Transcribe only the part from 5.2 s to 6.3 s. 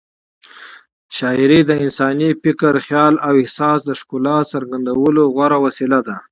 غوره وسیله ده.